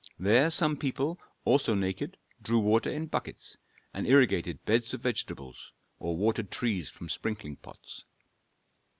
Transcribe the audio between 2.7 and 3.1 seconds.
in